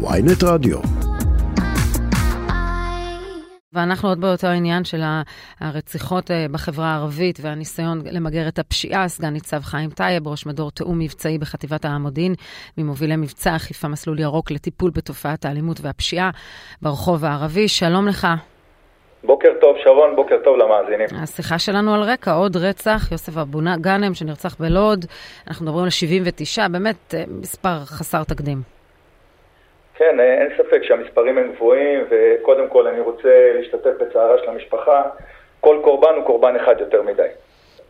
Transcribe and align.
ויינט 0.00 0.44
רדיו. 0.44 0.78
ואנחנו 3.72 4.08
עוד 4.08 4.20
באותו 4.20 4.46
עניין 4.46 4.84
של 4.84 5.00
הרציחות 5.60 6.30
אה, 6.30 6.46
בחברה 6.50 6.86
הערבית 6.86 7.38
והניסיון 7.42 8.00
למגר 8.12 8.48
את 8.48 8.58
הפשיעה. 8.58 9.08
סגן 9.08 9.28
ניצב 9.28 9.60
חיים 9.62 9.90
טייב, 9.90 10.28
ראש 10.28 10.46
מדור 10.46 10.70
תיאום 10.70 10.98
מבצעי 10.98 11.38
בחטיבת 11.38 11.84
המודיעין, 11.84 12.34
ממובילי 12.78 13.16
מבצע 13.16 13.56
אכיפה 13.56 13.88
מסלול 13.88 14.18
ירוק 14.20 14.50
לטיפול 14.50 14.90
בתופעת 14.90 15.44
האלימות 15.44 15.76
והפשיעה 15.82 16.30
ברחוב 16.82 17.24
הערבי. 17.24 17.68
שלום 17.68 18.08
לך. 18.08 18.26
בוקר 19.24 19.48
טוב, 19.60 19.76
שרון, 19.84 20.16
בוקר 20.16 20.36
טוב 20.44 20.56
למאזינים. 20.56 21.22
השיחה 21.22 21.58
שלנו 21.58 21.94
על 21.94 22.02
רקע, 22.02 22.32
עוד 22.32 22.56
רצח, 22.56 23.12
יוסף 23.12 23.36
אבו 23.36 23.60
גאנם 23.80 24.14
שנרצח 24.14 24.56
בלוד. 24.60 25.04
אנחנו 25.48 25.64
מדברים 25.64 25.84
על 25.84 25.90
79, 25.90 26.68
באמת 26.68 27.14
אה, 27.14 27.24
מספר 27.28 27.84
חסר 27.84 28.24
תקדים. 28.24 28.77
כן, 29.98 30.20
אה, 30.20 30.34
אין 30.34 30.48
ספק 30.58 30.82
שהמספרים 30.82 31.38
הם 31.38 31.52
גבוהים, 31.52 32.04
וקודם 32.10 32.68
כל 32.68 32.86
אני 32.86 33.00
רוצה 33.00 33.52
להשתתף 33.54 33.92
בצערה 34.00 34.38
של 34.38 34.50
המשפחה. 34.50 35.02
כל 35.60 35.78
קורבן 35.84 36.14
הוא 36.16 36.24
קורבן 36.24 36.56
אחד 36.56 36.80
יותר 36.80 37.02
מדי. 37.02 37.28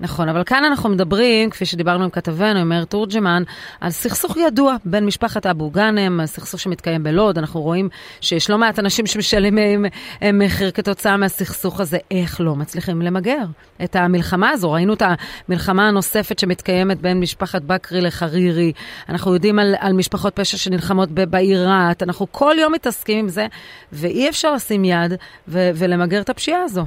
נכון, 0.01 0.29
אבל 0.29 0.45
כאן 0.45 0.65
אנחנו 0.65 0.89
מדברים, 0.89 1.51
כפי 1.51 1.67
שדיברנו 1.67 2.05
עם 2.05 2.11
כתבנו, 2.11 2.59
עם 2.59 2.69
מאיר 2.69 2.85
תורג'מן, 2.85 3.43
על 3.81 3.91
סכסוך 3.91 4.37
ידוע 4.37 4.77
בין 4.85 5.07
משפחת 5.07 5.47
אבו 5.47 5.71
גאנם, 5.71 6.27
סכסוך 6.27 6.61
שמתקיים 6.61 7.03
בלוד. 7.03 7.39
אנחנו 7.39 7.61
רואים 7.61 7.89
שיש 8.21 8.51
לא 8.51 8.59
מעט 8.59 8.79
אנשים 8.79 9.07
שמשלמים 9.07 9.85
מחיר 10.33 10.71
כתוצאה 10.71 11.17
מהסכסוך 11.17 11.81
הזה. 11.81 11.99
איך 12.11 12.41
לא 12.41 12.57
מצליחים 12.57 13.03
למגר 13.03 13.45
את 13.85 13.97
המלחמה 13.97 14.51
הזו? 14.51 14.73
ראינו 14.73 14.95
את 14.95 15.03
המלחמה 15.49 15.89
הנוספת 15.89 16.39
שמתקיימת 16.39 17.01
בין 17.01 17.21
משפחת 17.21 17.63
בכרי 17.63 18.01
לחרירי. 18.01 18.73
אנחנו 19.09 19.35
יודעים 19.35 19.59
על, 19.59 19.75
על 19.79 19.93
משפחות 19.93 20.37
פשע 20.37 20.57
שנלחמות 20.57 21.09
בעיר 21.11 21.69
רהט. 21.69 22.03
אנחנו 22.03 22.27
כל 22.31 22.55
יום 22.61 22.73
מתעסקים 22.73 23.19
עם 23.19 23.29
זה, 23.29 23.47
ואי 23.93 24.29
אפשר 24.29 24.55
לשים 24.55 24.85
יד 24.85 25.13
ולמגר 25.49 26.21
את 26.21 26.31
הפשיעה 26.31 26.63
הזו. 26.63 26.85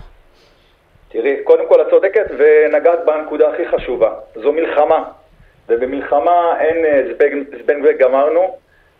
תראי, 1.11 1.43
קודם 1.43 1.67
כל 1.67 1.81
את 1.81 1.89
צודקת 1.89 2.25
ונגעת 2.37 3.05
בנקודה 3.05 3.49
הכי 3.49 3.67
חשובה, 3.67 4.13
זו 4.35 4.53
מלחמה. 4.53 5.03
ובמלחמה 5.69 6.55
אין 6.59 6.85
אה, 6.85 7.01
זבנג 7.63 7.83
וגמרנו, 7.83 8.57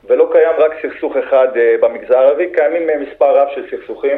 ולא 0.08 0.30
קיים 0.32 0.56
רק 0.58 0.72
סכסוך 0.82 1.18
אחד 1.18 1.48
אה, 1.58 1.76
במגזר 1.82 2.18
הערבי, 2.18 2.52
קיימים 2.54 2.90
אה, 2.90 2.98
מספר 2.98 3.38
רב 3.38 3.48
של 3.56 3.66
סכסוכים. 3.70 4.18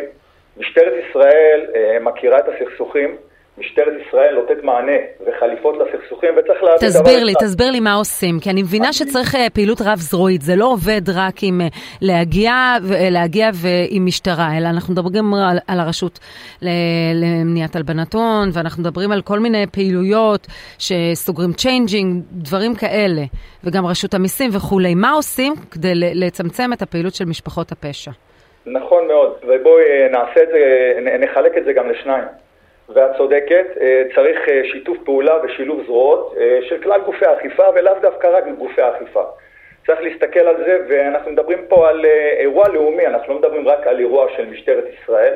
משטרת 0.57 0.93
ישראל 1.09 1.65
מכירה 2.01 2.37
את 2.37 2.43
הסכסוכים, 2.47 3.17
משטרת 3.57 3.93
ישראל 4.07 4.35
נותנת 4.35 4.63
מענה 4.63 4.97
וחלופות 5.27 5.75
לסכסוכים, 5.77 6.29
וצריך 6.37 6.63
להבין 6.63 6.89
דבר... 6.89 6.99
תסביר 6.99 7.23
לי, 7.23 7.33
תסביר 7.41 7.71
לי 7.71 7.79
מה 7.79 7.93
עושים, 7.93 8.39
כי 8.39 8.49
אני 8.49 8.61
מבינה 8.61 8.93
שצריך 8.93 9.35
אה, 9.35 9.49
פעילות 9.53 9.81
רב-זרועית, 9.81 10.41
זה 10.41 10.55
לא 10.55 10.65
עובד 10.65 11.01
רק 11.15 11.33
עם 11.43 11.61
אה, 11.61 11.67
להגיע, 12.01 12.51
אה, 12.51 13.09
להגיע 13.11 13.49
ועם 13.53 14.05
משטרה, 14.05 14.49
אלא 14.57 14.67
אנחנו 14.67 14.93
מדברים 14.93 15.33
על, 15.33 15.57
על 15.67 15.79
הרשות 15.79 16.19
למניעת 17.13 17.75
הלבנת 17.75 18.13
הון, 18.13 18.49
ואנחנו 18.53 18.81
מדברים 18.83 19.11
על 19.11 19.21
כל 19.21 19.39
מיני 19.39 19.65
פעילויות 19.71 20.47
שסוגרים 20.79 21.53
changing, 21.53 22.23
דברים 22.31 22.75
כאלה, 22.75 23.21
וגם 23.63 23.85
רשות 23.85 24.13
המיסים 24.13 24.49
וכולי. 24.53 24.95
מה 24.95 25.11
עושים 25.11 25.53
כדי 25.71 25.91
לצמצם 25.95 26.73
את 26.73 26.81
הפעילות 26.81 27.13
של 27.13 27.25
משפחות 27.25 27.71
הפשע? 27.71 28.11
נכון 28.65 29.07
מאוד, 29.07 29.31
ובואי 29.43 29.83
נעשה 30.11 30.43
את 30.43 30.47
זה, 30.47 31.19
נחלק 31.19 31.57
את 31.57 31.65
זה 31.65 31.73
גם 31.73 31.89
לשניים. 31.89 32.42
ואת 32.89 33.17
צודקת, 33.17 33.65
אה, 33.81 34.03
צריך 34.15 34.49
אה, 34.49 34.61
שיתוף 34.71 34.97
פעולה 35.05 35.37
ושילוב 35.43 35.83
זרועות 35.85 36.35
אה, 36.37 36.59
של 36.69 36.83
כלל 36.83 37.01
גופי 37.01 37.25
האכיפה 37.25 37.63
ולאו 37.75 37.93
דווקא 38.01 38.27
רק 38.27 38.43
גופי 38.57 38.81
האכיפה. 38.81 39.23
צריך 39.85 40.01
להסתכל 40.01 40.39
על 40.39 40.57
זה, 40.65 40.77
ואנחנו 40.87 41.31
מדברים 41.31 41.59
פה 41.67 41.89
על 41.89 42.05
אירוע 42.39 42.69
לאומי, 42.69 43.07
אנחנו 43.07 43.33
לא 43.33 43.39
מדברים 43.39 43.67
רק 43.67 43.87
על 43.87 43.99
אירוע 43.99 44.27
של 44.37 44.45
משטרת 44.45 44.83
ישראל. 44.93 45.33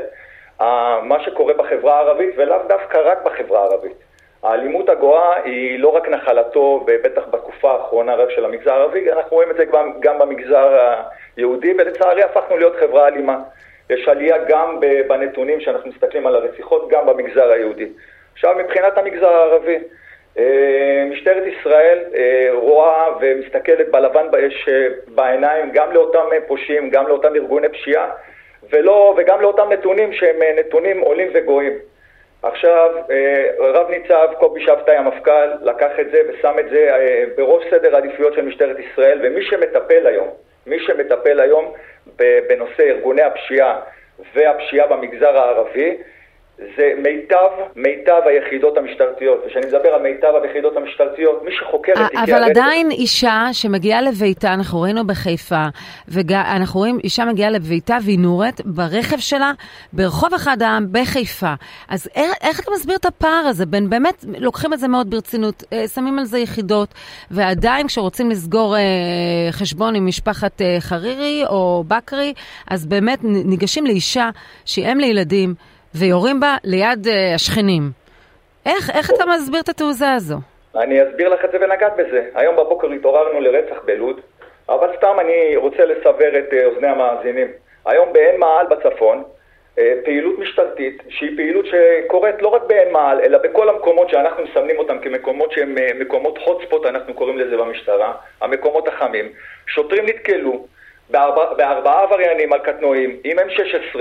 מה 1.04 1.24
שקורה 1.26 1.54
בחברה 1.54 1.96
הערבית, 1.98 2.34
ולאו 2.38 2.58
דווקא 2.68 2.98
רק 3.06 3.24
בחברה 3.24 3.60
הערבית. 3.60 3.98
האלימות 4.44 4.90
הגואה 4.90 5.36
היא 5.44 5.80
לא 5.80 5.90
רק 5.90 6.10
נחלתו, 6.10 6.86
ובטח 6.88 7.28
בתקופה 7.32 7.72
האחרונה 7.72 8.16
רק 8.16 8.30
של 8.30 8.46
המגזר 8.46 8.74
הערבי, 8.74 9.12
אנחנו 9.12 9.36
רואים 9.38 9.52
את 9.52 9.56
זה 9.56 9.66
גם 10.00 10.20
במגזר 10.20 10.98
היהודי, 11.38 11.74
ולצערי 11.78 12.24
הפכנו 12.24 12.58
להיות 12.58 12.76
חברה 12.76 13.08
אלימה. 13.08 13.38
יש 13.90 14.08
עלייה 14.08 14.38
גם 14.48 14.80
בנתונים 15.08 15.60
שאנחנו 15.60 15.90
מסתכלים 15.90 16.28
על 16.28 16.36
הרציחות, 16.36 16.90
גם 16.90 17.06
במגזר 17.06 17.52
היהודי. 17.52 17.88
עכשיו, 18.34 18.56
מבחינת 18.60 18.98
המגזר 18.98 19.28
הערבי, 19.28 19.78
אה, 20.38 21.06
משטרת 21.10 21.44
ישראל 21.48 22.04
אה, 22.16 22.50
רואה 22.54 23.06
ומסתכלת 23.22 23.92
בלבן 23.92 24.26
אה, 24.68 24.88
בעיניים 25.08 25.72
גם 25.74 25.92
לאותם 25.92 26.26
פושעים, 26.48 26.90
גם 26.90 27.08
לאותם 27.08 27.36
ארגוני 27.36 27.70
פשיעה, 27.70 28.12
ולא, 28.70 29.16
וגם 29.18 29.42
לאותם 29.42 29.70
נתונים 29.70 30.14
שהם 30.14 30.36
נתונים 30.60 31.00
עולים 31.00 31.30
וגואים. 31.34 31.74
עכשיו, 32.44 32.92
רב 33.60 33.90
ניצב 33.90 34.28
קובי 34.40 34.66
שבתאי 34.66 34.96
המפכ"ל 34.96 35.48
לקח 35.62 36.00
את 36.02 36.12
זה 36.12 36.22
ושם 36.30 36.54
את 36.60 36.70
זה 36.70 36.90
בראש 37.38 37.64
סדר 37.70 37.96
העדיפויות 37.96 38.34
של 38.34 38.42
משטרת 38.42 38.78
ישראל, 38.80 39.20
ומי 39.24 39.42
שמטפל 39.42 40.08
היום, 40.08 40.28
מי 40.68 40.80
שמטפל 40.80 41.40
היום 41.40 41.74
בנושא 42.50 42.84
ארגוני 42.84 43.22
הפשיעה 43.22 43.80
והפשיעה 44.34 44.88
במגזר 44.88 45.38
הערבי 45.38 45.98
זה 46.58 46.92
מיטב, 46.98 47.50
מיטב 47.76 48.22
היחידות 48.26 48.78
המשטרתיות. 48.78 49.44
וכשאני 49.46 49.66
מדבר 49.66 49.90
על 49.90 50.02
מיטב 50.02 50.28
היחידות 50.44 50.78
המשטרתיות, 50.78 51.44
מי 51.44 51.52
שחוקר 51.52 51.92
את 51.92 51.98
תיקי 51.98 52.18
הרצח... 52.18 52.34
אבל 52.34 52.44
עדיין 52.44 52.92
אישה 52.92 53.48
שמגיעה 53.52 54.02
לביתה, 54.02 54.54
אנחנו 54.54 54.82
ראינו 54.82 55.08
בחיפה, 55.08 55.64
ואנחנו 56.08 56.80
רואים 56.80 57.00
אישה 57.04 57.26
מגיעה 57.26 57.50
לביתה 57.50 57.98
והיא 58.06 58.20
נורת 58.20 58.62
ברכב 58.66 59.18
שלה 59.18 59.52
ברחוב 59.94 60.34
אחד 60.34 60.62
העם 60.62 60.86
בחיפה. 60.92 61.54
אז 61.90 62.10
איך, 62.16 62.32
איך 62.42 62.60
אתה 62.60 62.72
מסביר 62.72 62.96
את 62.96 63.06
הפער 63.06 63.46
הזה 63.50 63.66
בין 63.66 63.90
באמת, 63.90 64.26
לוקחים 64.40 64.74
את 64.74 64.80
זה 64.80 64.88
מאוד 64.88 65.10
ברצינות, 65.10 65.64
אה, 65.74 65.88
שמים 65.88 66.20
על 66.20 66.26
זה 66.26 66.40
יחידות, 66.40 66.94
ועדיין 67.32 67.88
כשרוצים 67.88 68.30
לסגור 68.30 68.76
אה, 68.78 68.82
חשבון 69.52 69.96
עם 69.96 70.06
משפחת 70.06 70.62
אה, 70.62 70.78
חרירי 70.80 71.44
או 71.50 71.84
בכרי, 71.88 72.34
אז 72.72 72.86
באמת 72.86 73.20
ניגשים 73.24 73.86
לאישה 73.86 74.30
שהיא 74.66 74.92
אם 74.92 74.98
לילדים, 74.98 75.54
ויורים 76.00 76.40
בה 76.40 76.56
ליד 76.64 77.08
uh, 77.08 77.36
השכנים. 77.36 77.84
איך, 78.66 78.90
איך 78.98 79.12
אתה 79.16 79.24
מסביר 79.26 79.60
את 79.60 79.70
התעוזה 79.70 80.14
הזו? 80.14 80.36
אני 80.76 81.04
אסביר 81.04 81.30
לך 81.30 81.46
את 81.46 81.52
זה 81.52 81.58
ונגעת 81.62 81.94
בזה. 81.98 82.30
היום 82.36 82.56
בבוקר 82.56 82.88
התעוררנו 82.88 83.40
לרצח 83.40 83.78
בלוד, 83.86 84.22
אבל 84.70 84.88
סתם 84.98 85.16
אני 85.20 85.56
רוצה 85.56 85.86
לסבר 85.86 86.40
את 86.40 86.50
uh, 86.52 86.66
אוזני 86.66 86.88
המאזינים. 86.88 87.48
היום 87.86 88.14
בעין 88.14 88.40
מעל 88.40 88.68
בצפון, 88.68 89.24
uh, 89.76 89.80
פעילות 90.06 90.40
משטרתית, 90.40 91.04
שהיא 91.10 91.38
פעילות 91.38 91.66
שקורית 91.66 92.42
לא 92.42 92.48
רק 92.48 92.62
בעין 92.68 92.92
מעל, 92.94 93.20
אלא 93.22 93.38
בכל 93.38 93.70
המקומות 93.70 94.10
שאנחנו 94.10 94.44
מסמנים 94.44 94.80
אותם 94.80 95.00
כמקומות 95.00 95.52
שהם 95.52 95.76
uh, 95.78 95.94
מקומות 95.94 96.38
hot 96.38 96.72
spot, 96.72 96.88
אנחנו 96.90 97.14
קוראים 97.14 97.38
לזה 97.38 97.58
במשטרה, 97.58 98.14
המקומות 98.42 98.88
החמים. 98.88 99.32
שוטרים 99.68 100.06
נתקלו 100.06 100.66
בארבע, 101.10 101.54
בארבעה 101.54 102.04
עבריינים 102.04 102.54
על 102.54 102.60
קטנועים 102.60 103.18
עם 103.24 103.40
M16, 103.40 104.00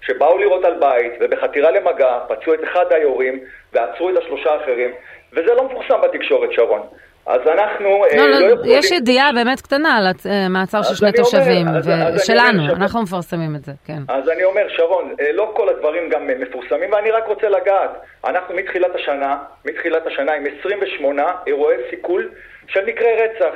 שבאו 0.00 0.38
לירות 0.38 0.64
על 0.64 0.74
בית 0.80 1.12
ובחתירה 1.20 1.70
למגע 1.70 2.18
פצעו 2.28 2.54
את 2.54 2.60
אחד 2.64 2.84
היורים 2.90 3.40
ועצרו 3.72 4.10
את 4.10 4.16
השלושה 4.16 4.52
האחרים 4.52 4.90
וזה 5.32 5.54
לא 5.54 5.64
מפורסם 5.64 6.00
בתקשורת, 6.02 6.52
שרון. 6.52 6.82
אז 7.26 7.40
אנחנו 7.46 8.04
אה, 8.04 8.16
לא, 8.16 8.26
לא, 8.26 8.40
לא 8.40 8.54
יכולים... 8.54 8.78
יש 8.78 8.90
ידיעה 8.92 9.32
באמת 9.32 9.60
קטנה 9.60 9.96
על 9.96 10.06
אה, 10.06 10.48
מעצר 10.48 10.82
של 10.82 10.94
שני 10.94 11.12
תושבים, 11.12 11.66
ושלנו, 12.14 12.74
אנחנו 12.76 13.02
מפרסמים 13.02 13.54
את 13.56 13.64
זה, 13.64 13.72
כן. 13.86 13.98
אז 14.08 14.28
אני 14.28 14.44
אומר, 14.44 14.68
שרון, 14.68 15.14
אה, 15.20 15.32
לא 15.32 15.52
כל 15.56 15.68
הדברים 15.68 16.08
גם 16.08 16.26
מפורסמים, 16.26 16.92
ואני 16.92 17.10
רק 17.10 17.26
רוצה 17.26 17.48
לגעת. 17.48 17.90
אנחנו 18.24 18.54
מתחילת 18.54 18.94
השנה, 18.94 19.38
מתחילת 19.64 20.06
השנה 20.06 20.32
עם 20.32 20.44
28 20.60 21.32
אירועי 21.46 21.76
סיכול 21.90 22.30
של 22.68 22.84
מקרי 22.84 23.16
רצח. 23.22 23.54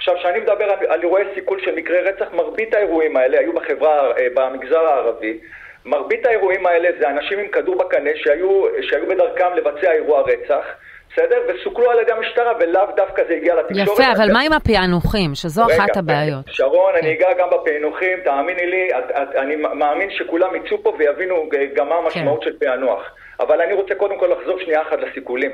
עכשיו, 0.00 0.14
כשאני 0.18 0.40
מדבר 0.40 0.64
על, 0.64 0.86
על 0.88 1.02
אירועי 1.02 1.24
סיכול 1.34 1.60
של 1.64 1.74
מקרי 1.74 2.00
רצח, 2.00 2.26
מרבית 2.32 2.74
האירועים 2.74 3.16
האלה 3.16 3.38
היו 3.38 3.52
בחברה, 3.52 4.12
במגזר 4.34 4.78
הערבי, 4.78 5.38
מרבית 5.84 6.26
האירועים 6.26 6.66
האלה 6.66 6.88
זה 7.00 7.08
אנשים 7.10 7.38
עם 7.38 7.48
כדור 7.48 7.76
בקנה 7.76 8.10
שהיו, 8.16 8.64
שהיו 8.82 9.06
בדרכם 9.08 9.54
לבצע 9.56 9.92
אירוע 9.92 10.20
רצח. 10.20 10.64
בסדר? 11.12 11.36
וסוכלו 11.48 11.90
על 11.90 11.98
ידי 12.00 12.12
המשטרה, 12.12 12.52
ולאו 12.60 12.82
דווקא 12.96 13.22
זה 13.28 13.34
הגיע 13.34 13.54
לתקשורת. 13.54 13.98
יפה, 13.98 14.12
אבל 14.16 14.32
מה 14.32 14.40
עם 14.40 14.52
הפענוחים, 14.52 15.34
שזו 15.34 15.64
רגע, 15.64 15.76
אחת 15.76 15.96
הבעיות? 15.96 16.44
שרון, 16.46 16.92
כן. 16.92 16.98
אני 16.98 17.14
אגע 17.14 17.28
גם 17.38 17.48
בפענוחים, 17.50 18.20
תאמיני 18.24 18.66
לי, 18.66 18.88
אני 19.36 19.56
מאמין 19.56 20.10
שכולם 20.10 20.56
יצאו 20.56 20.82
פה 20.82 20.92
ויבינו 20.98 21.48
גם 21.74 21.88
מה 21.88 21.94
המשמעות 21.94 22.44
כן. 22.44 22.50
של 22.50 22.58
פענוח. 22.58 23.10
אבל 23.40 23.60
אני 23.60 23.72
רוצה 23.74 23.94
קודם 23.94 24.18
כל 24.18 24.26
לחזור 24.26 24.60
שנייה 24.60 24.82
אחת 24.82 24.98
לסיכולים. 25.00 25.50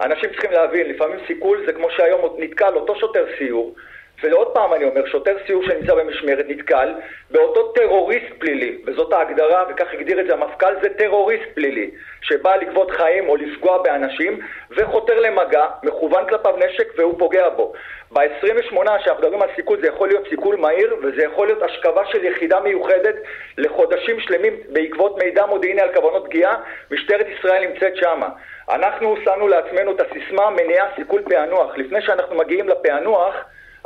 אנשים 0.00 0.30
צריכים 0.30 0.50
להבין, 0.52 0.88
לפעמים 0.88 1.18
סיכול 1.26 1.62
זה 1.66 1.72
כמו 1.72 1.90
שהיום 1.90 2.36
נתקל 2.38 2.74
אותו 2.74 2.96
שוטר 2.96 3.26
סיור, 3.38 3.74
ועוד 4.22 4.48
פעם 4.54 4.74
אני 4.74 4.84
אומר, 4.84 5.06
שוטר 5.06 5.36
סיור 5.46 5.62
שנמצא 5.62 5.94
במשמרת 5.94 6.44
נתקל 6.48 6.94
באותו 7.30 7.72
טרוריסט 7.72 8.32
פלילי, 8.38 8.78
וזאת 8.86 9.12
ההגדרה, 9.12 9.64
וכך 9.70 9.86
הגדיר 9.92 10.20
את 10.20 10.26
זה 10.26 10.32
המפכ"ל, 10.32 10.74
זה 10.82 10.88
טרוריסט 10.88 11.54
פלילי, 11.54 11.90
שבא 12.22 12.56
לגבות 12.56 12.90
חיים 12.90 13.28
או 13.28 13.36
לפגוע 13.36 13.82
באנשים, 13.82 14.40
וחותר 14.70 15.20
למגע, 15.20 15.66
מכוון 15.82 16.26
כלפיו 16.28 16.56
נשק 16.56 16.88
והוא 16.98 17.18
פוגע 17.18 17.48
בו. 17.48 17.72
ב-28 18.12 18.74
שאנחנו 19.04 19.22
מדברים 19.22 19.42
על 19.42 19.48
סיכול 19.56 19.80
זה 19.80 19.86
יכול 19.86 20.08
להיות 20.08 20.28
סיכול 20.28 20.56
מהיר 20.56 20.96
וזה 21.02 21.22
יכול 21.22 21.46
להיות 21.46 21.62
השכבה 21.62 22.06
של 22.06 22.24
יחידה 22.24 22.60
מיוחדת 22.60 23.14
לחודשים 23.58 24.20
שלמים 24.20 24.56
בעקבות 24.68 25.18
מידע 25.18 25.46
מודיעיני 25.46 25.80
על 25.80 25.94
כוונות 25.94 26.24
פגיעה, 26.24 26.56
משטרת 26.90 27.26
ישראל 27.38 27.66
נמצאת 27.66 27.96
שמה. 27.96 28.28
אנחנו 28.70 29.16
שמנו 29.24 29.48
לעצמנו 29.48 29.92
את 29.92 30.00
הסיסמה 30.00 30.50
מניעה 30.50 30.86
סיכול 30.96 31.22
פענוח. 31.28 31.78
לפני 31.78 32.02
שאנחנו 32.02 32.36
מגיעים 32.36 32.68
לפענוח 32.68 33.34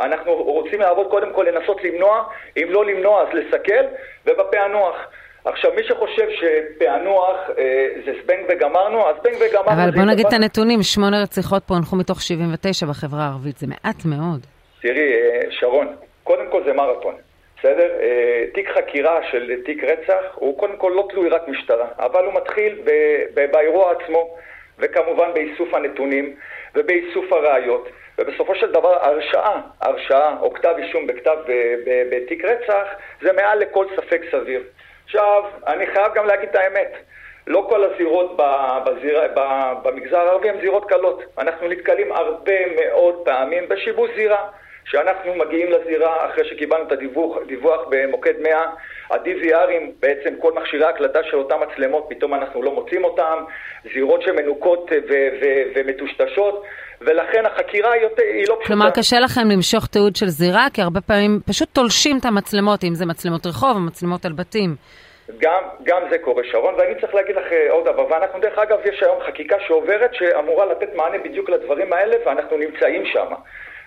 אנחנו 0.00 0.34
רוצים 0.34 0.80
לעבוד 0.80 1.06
קודם 1.10 1.32
כל 1.32 1.46
לנסות 1.52 1.84
למנוע, 1.84 2.24
אם 2.56 2.66
לא 2.70 2.84
למנוע 2.84 3.22
אז 3.22 3.28
לסכל, 3.32 3.84
ובפענוח. 4.26 4.96
עכשיו, 5.44 5.70
מי 5.76 5.82
שחושב 5.84 6.26
שפענוח 6.30 7.36
אה, 7.58 7.86
זה 8.04 8.12
זבנג 8.22 8.44
וגמרנו, 8.48 9.08
אז 9.08 9.16
זבנג 9.20 9.34
וגמרנו... 9.40 9.82
אבל 9.82 9.90
בוא 9.90 10.02
נגיד 10.12 10.26
את 10.26 10.32
הנתונים, 10.32 10.82
שמונה 10.82 11.22
רציחות 11.22 11.62
פוענחו 11.66 11.96
מתוך 11.96 12.22
79 12.22 12.86
בחברה 12.86 13.22
הערבית, 13.24 13.58
זה 13.58 13.66
מעט 13.66 14.04
מאוד. 14.04 14.46
תראי, 14.82 15.12
אה, 15.12 15.40
שרון, 15.50 15.96
קודם 16.24 16.44
כל 16.50 16.64
זה 16.64 16.72
מרתון, 16.72 17.14
בסדר? 17.58 17.90
אה, 18.00 18.44
תיק 18.54 18.68
חקירה 18.68 19.20
של 19.30 19.52
תיק 19.64 19.84
רצח 19.84 20.22
הוא 20.34 20.58
קודם 20.58 20.76
כל 20.76 20.92
לא 20.94 21.06
תלוי 21.10 21.28
רק 21.28 21.48
משטרה, 21.48 21.86
אבל 21.98 22.24
הוא 22.24 22.34
מתחיל 22.34 22.78
באירוע 23.52 23.92
עצמו, 23.92 24.36
וכמובן 24.78 25.28
באיסוף 25.34 25.74
הנתונים 25.74 26.34
ובאיסוף 26.74 27.32
הראיות. 27.32 27.88
ובסופו 28.18 28.54
של 28.54 28.72
דבר 28.72 29.04
הרשעה, 29.04 29.60
הרשעה 29.80 30.36
או 30.40 30.52
כתב 30.52 30.74
אישום 30.78 31.06
בכתב 31.06 31.36
בתיק 32.10 32.44
רצח 32.44 32.88
זה 33.22 33.32
מעל 33.32 33.58
לכל 33.58 33.86
ספק 33.96 34.22
סביר. 34.30 34.62
עכשיו, 35.04 35.44
אני 35.66 35.86
חייב 35.86 36.14
גם 36.14 36.26
להגיד 36.26 36.48
את 36.48 36.56
האמת. 36.56 36.92
לא 37.46 37.66
כל 37.68 37.84
הזירות 37.84 38.36
בזיר, 38.84 39.20
במגזר 39.82 40.18
הערבי 40.18 40.48
הן 40.48 40.60
זירות 40.60 40.88
קלות. 40.88 41.22
אנחנו 41.38 41.68
נתקלים 41.68 42.12
הרבה 42.12 42.60
מאוד 42.76 43.14
פעמים 43.24 43.68
בשיבוש 43.68 44.10
זירה. 44.16 44.48
שאנחנו 44.84 45.34
מגיעים 45.34 45.72
לזירה 45.72 46.26
אחרי 46.30 46.44
שקיבלנו 46.48 46.84
את 46.86 46.92
הדיווח 46.92 47.80
במוקד 47.90 48.34
100, 48.40 48.58
ה-DVRים, 49.10 49.82
בעצם 50.00 50.34
כל 50.40 50.52
מכשירי 50.52 50.84
ההקלטה 50.84 51.18
של 51.24 51.36
אותן 51.36 51.54
מצלמות, 51.60 52.06
פתאום 52.08 52.34
אנחנו 52.34 52.62
לא 52.62 52.74
מוצאים 52.74 53.04
אותן, 53.04 53.34
זירות 53.94 54.22
שמנוקות 54.22 54.90
ומטושטשות, 55.74 56.64
ולכן 57.00 57.46
החקירה 57.46 57.92
היא, 57.92 58.02
יותר, 58.02 58.22
היא 58.22 58.44
לא 58.48 58.54
פשוטה. 58.54 58.66
כלומר, 58.66 58.90
קשה 58.90 59.20
לכם 59.20 59.48
למשוך 59.50 59.86
תיעוד 59.86 60.16
של 60.16 60.26
זירה, 60.28 60.66
כי 60.74 60.82
הרבה 60.82 61.00
פעמים 61.00 61.40
פשוט 61.46 61.68
תולשים 61.72 62.18
את 62.18 62.24
המצלמות, 62.24 62.84
אם 62.84 62.94
זה 62.94 63.06
מצלמות 63.06 63.46
רחוב 63.46 63.76
או 63.76 63.80
מצלמות 63.80 64.24
על 64.24 64.32
בתים. 64.32 64.76
גם, 65.38 65.62
גם 65.82 66.02
זה 66.10 66.18
קורה, 66.18 66.42
שרון, 66.50 66.74
ואני 66.78 67.00
צריך 67.00 67.14
להגיד 67.14 67.36
לך 67.36 67.52
אה, 67.52 67.70
עוד 67.70 67.84
דבר, 67.84 68.06
ואנחנו 68.10 68.40
דרך 68.40 68.58
אגב, 68.58 68.78
יש 68.84 69.02
היום 69.02 69.18
חקיקה 69.26 69.56
שעוברת 69.66 70.14
שאמורה 70.14 70.66
לתת 70.66 70.94
מענה 70.94 71.18
בדיוק 71.18 71.50
לדברים 71.50 71.92
האלה, 71.92 72.16
ואנחנו 72.26 72.56
נמצאים 72.56 73.06
שם. 73.06 73.34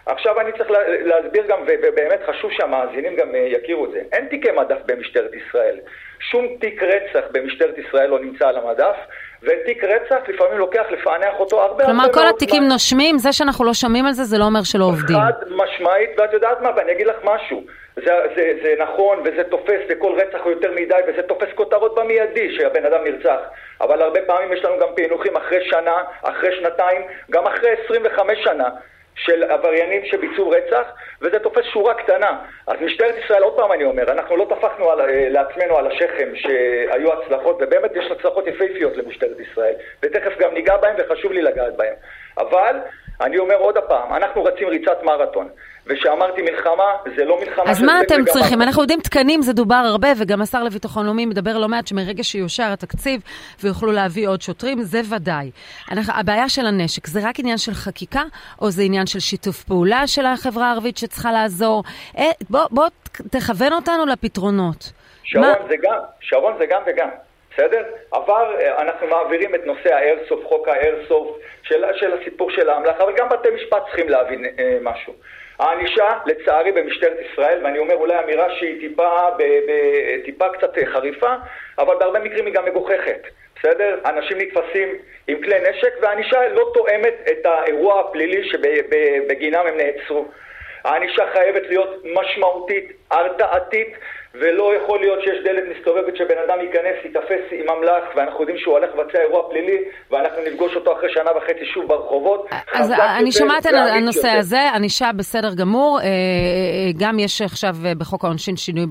עכשיו 0.07 0.39
אני 0.39 0.51
צריך 0.51 0.71
להסביר 1.06 1.44
גם, 1.48 1.59
ובאמת 1.68 2.19
חשוב 2.30 2.51
שהמאזינים 2.51 3.15
גם 3.15 3.36
אה, 3.36 3.39
יכירו 3.39 3.86
את 3.86 3.92
זה, 3.92 4.01
אין 4.12 4.25
תיקי 4.25 4.51
מדף 4.51 4.77
במשטרת 4.86 5.31
ישראל. 5.33 5.80
שום 6.19 6.48
תיק 6.62 6.83
רצח 6.83 7.25
במשטרת 7.31 7.77
ישראל 7.77 8.09
לא 8.09 8.19
נמצא 8.19 8.48
על 8.48 8.57
המדף, 8.57 8.95
ותיק 9.44 9.83
רצח 9.83 10.18
לפעמים 10.27 10.57
לוקח 10.57 10.86
לפענח 10.92 11.39
אותו 11.39 11.62
הרבה 11.62 11.83
הרבה 11.83 11.94
מאוד 11.94 12.13
כלומר 12.13 12.30
כל 12.30 12.36
התיקים 12.36 12.63
מה... 12.63 12.69
נושמים, 12.69 13.18
זה 13.18 13.33
שאנחנו 13.33 13.65
לא 13.65 13.74
שומעים 13.74 14.06
על 14.06 14.12
זה, 14.13 14.24
זה 14.24 14.38
לא 14.38 14.44
אומר 14.44 14.63
שלא 14.63 14.86
עובדים. 14.86 15.18
חד 15.18 15.33
משמעית, 15.50 16.09
ואת 16.18 16.33
יודעת 16.33 16.62
מה, 16.62 16.69
ואני 16.75 16.92
אגיד 16.92 17.07
לך 17.07 17.15
משהו, 17.24 17.63
זה, 17.95 18.12
זה, 18.36 18.54
זה 18.63 18.74
נכון 18.80 19.19
וזה 19.25 19.44
תופס, 19.44 19.81
וכל 19.89 20.13
רצח 20.21 20.39
הוא 20.44 20.51
יותר 20.51 20.71
מדי, 20.71 20.95
וזה 21.07 21.21
תופס 21.24 21.48
כותרות 21.56 21.95
במיידי 21.95 22.57
שהבן 22.57 22.86
אדם 22.86 23.04
נרצח. 23.04 23.39
אבל 23.81 24.01
הרבה 24.01 24.19
פעמים 24.27 24.54
יש 24.54 24.65
לנו 24.65 24.80
גם 24.80 24.88
פענוחים 24.95 25.38
אחרי 25.38 25.69
שנה, 25.69 25.95
אחרי 26.21 26.56
שנתיים, 26.59 27.01
גם 27.31 27.48
אחרי 27.48 27.69
25 27.86 28.44
שנה. 28.44 28.69
של 29.18 29.44
עבריינים 29.44 30.06
שביצעו 30.06 30.50
רצח, 30.50 30.88
וזה 31.22 31.40
תופס 31.40 31.66
שורה 31.74 31.94
קטנה. 31.94 32.40
אז 32.68 32.75
משטרת 32.81 33.16
ישראל, 33.25 33.44
עוד 33.44 33.56
פעם 33.56 33.72
אני 33.72 33.84
אומר, 33.84 34.12
אנחנו 34.12 34.38
לא 34.38 34.46
טפחנו 34.50 34.92
על, 34.92 35.02
אה, 35.02 35.30
לעצמנו 35.30 35.78
על 35.78 35.88
השכם 35.88 36.36
שהיו 36.36 37.14
הצלחות, 37.14 37.58
ובאמת 37.62 37.92
יש 37.96 38.12
הצלחות 38.12 38.48
יפהפיות 38.48 38.98
למשטרת 38.98 39.40
ישראל, 39.40 39.74
ותכף 40.04 40.38
גם 40.40 40.54
ניגע 40.54 40.78
בהם 40.78 40.96
וחשוב 41.00 41.31
לי 41.31 41.42
לגעת 41.42 41.75
בהם. 41.78 41.94
אבל 42.38 42.75
אני 43.22 43.38
אומר 43.38 43.56
עוד 43.56 43.78
פעם, 43.88 44.14
אנחנו 44.14 44.44
רצים 44.44 44.68
ריצת 44.68 45.04
מרתון. 45.04 45.48
וכשאמרתי 45.90 46.42
מלחמה, 46.42 46.84
זה 47.18 47.25
לא 47.25 47.40
מלחמה 47.40 47.72
אז 47.72 47.81
מה 47.84 48.02
אתם 48.02 48.25
צריכים? 48.25 48.62
אנחנו 48.62 48.81
יודעים 48.81 49.00
תקנים, 49.00 49.42
זה 49.42 49.54
דובר 49.54 49.75
הרבה, 49.75 50.08
וגם 50.18 50.42
השר 50.42 50.64
לביטחון 50.64 51.06
לאומי 51.06 51.25
מדבר 51.25 51.58
לא 51.58 51.68
מעט 51.68 51.88
שמרגע 51.88 52.24
שיאושר 52.24 52.69
התקציב 52.74 53.22
ויוכלו 53.64 53.92
להביא 53.92 54.28
עוד 54.28 54.42
שוטרים, 54.42 54.81
זה 54.81 55.02
ודאי. 55.16 55.52
אנחנו, 55.92 56.14
הבעיה 56.19 56.50
של 56.50 56.66
הנשק, 56.66 57.08
זה 57.08 57.19
רק 57.30 57.40
עניין 57.40 57.58
של 57.58 57.72
חקיקה, 57.72 58.24
או 58.62 58.69
זה 58.72 58.81
עניין 58.81 59.06
של 59.06 59.19
שיתוף 59.19 59.64
פעולה 59.64 60.08
של 60.08 60.25
החברה 60.25 60.69
הערבית 60.69 60.98
שצריכה 60.98 61.31
לעזור? 61.31 61.84
אה, 62.18 62.31
בוא, 62.50 62.62
בוא 62.72 62.88
תכוון 63.31 63.74
אותנו 63.74 64.06
לפתרונות. 64.06 64.92
שרון, 65.24 65.46
מה... 65.46 65.54
זה 65.69 65.75
גם, 65.84 65.98
שרון 66.19 66.54
זה 66.58 66.66
גם 66.66 66.81
וגם. 66.88 67.10
בסדר? 67.57 67.83
אבל 68.13 68.56
אה, 68.59 68.81
אנחנו 68.81 69.07
מעבירים 69.07 69.56
את 69.56 69.65
נושא 69.65 69.95
האיירסופט, 69.95 70.44
חוק 70.44 70.68
האיירסופט, 70.68 71.42
של, 71.63 71.86
של 71.94 72.13
הסיפור 72.13 72.51
של 72.51 72.69
האמל"ח, 72.69 73.01
אבל 73.01 73.13
גם 73.15 73.30
בתי 73.30 73.50
משפט 73.50 73.83
צריכים 73.86 74.09
להבין 74.09 74.45
אה, 74.59 74.77
משהו. 74.81 75.13
הענישה, 75.59 76.07
לצערי, 76.25 76.71
במשטרת 76.71 77.18
ישראל, 77.31 77.59
ואני 77.63 77.80
אומר 77.80 77.95
אולי 77.95 78.19
אמירה 78.24 78.50
שהיא 78.50 78.80
טיפה, 78.80 79.30
ב, 79.38 79.44
ב, 79.44 79.71
טיפה 80.25 80.50
קצת 80.50 80.77
חריפה, 80.86 81.33
אבל 81.77 81.95
בהרבה 82.00 82.19
מקרים 82.19 82.45
היא 82.45 82.54
גם 82.54 82.65
מגוחכת. 82.65 83.21
בסדר? 83.59 84.00
אנשים 84.06 84.38
נתפסים 84.38 84.89
עם 85.27 85.42
כלי 85.42 85.56
נשק 85.69 85.94
והענישה 86.01 86.48
לא 86.48 86.71
תואמת 86.74 87.13
את 87.31 87.45
האירוע 87.45 88.00
הפלילי 88.00 88.50
שבגינם 88.50 89.68
הם 89.68 89.77
נעצרו. 89.77 90.25
הענישה 90.83 91.24
חייבת 91.33 91.63
להיות 91.68 92.04
משמעותית, 92.06 92.92
הרתעתית, 93.12 93.98
ולא 94.39 94.75
יכול 94.78 95.00
להיות 95.00 95.19
שיש 95.22 95.44
דלת 95.44 95.63
מסתובבת 95.78 96.16
שבן 96.16 96.38
אדם 96.48 96.60
ייכנס, 96.62 96.98
ייתפס 97.06 97.45
עם 97.51 97.69
אמל"ח, 97.69 98.04
ואנחנו 98.16 98.39
יודעים 98.39 98.57
שהוא 98.57 98.78
הולך 98.78 98.89
לבצע 98.95 99.19
אירוע 99.19 99.50
פלילי, 99.50 99.78
ואנחנו 100.12 100.42
נפגוש 100.51 100.75
אותו 100.75 100.94
אחרי 100.94 101.13
שנה 101.13 101.31
וחצי 101.38 101.66
שוב 101.74 101.88
ברחובות. 101.88 102.48
אז 102.74 102.92
אני 103.19 103.31
שומעת 103.31 103.66
על 103.66 103.75
הנושא 103.75 104.30
הזה, 104.30 104.72
ענישה 104.75 105.12
בסדר 105.16 105.54
גמור, 105.54 106.00
אה, 106.00 106.06
אה, 106.06 106.10
גם 106.98 107.19
יש 107.19 107.42
עכשיו 107.42 107.75
אה, 107.86 107.95
בחוק 107.95 108.24
העונשין 108.25 108.57
שינוי 108.57 108.86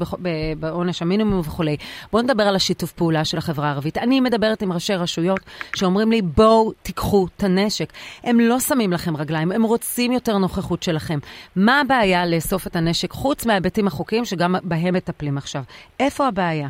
בעונש 0.56 1.02
המינימום 1.02 1.40
וכולי. 1.40 1.76
בואו 2.12 2.22
נדבר 2.22 2.42
על 2.42 2.56
השיתוף 2.56 2.92
פעולה 2.92 3.24
של 3.24 3.38
החברה 3.38 3.68
הערבית. 3.68 3.98
אני 3.98 4.20
מדברת 4.20 4.62
עם 4.62 4.72
ראשי 4.72 4.94
רשויות 4.94 5.40
שאומרים 5.76 6.10
לי, 6.10 6.22
בואו 6.22 6.72
תיקחו 6.82 7.26
את 7.36 7.42
הנשק. 7.42 7.92
הם 8.24 8.40
לא 8.40 8.60
שמים 8.60 8.92
לכם 8.92 9.16
רגליים, 9.16 9.52
הם 9.52 9.62
רוצים 9.62 10.12
יותר 10.12 10.38
נוכחות 10.38 10.82
שלכם. 10.82 11.18
מה 11.56 11.80
הבעיה 11.80 12.26
לאסוף 12.26 12.66
את 12.66 12.76
הנשק, 12.76 13.12
חוץ 13.12 13.46
מההיבטים 13.46 13.86
החוקיים 13.86 14.24
שגם 14.24 14.54
בהם 14.62 14.94
מטפלים? 14.94 15.35
עכשיו. 15.38 15.62
איפה 16.00 16.26
הבעיה? 16.26 16.68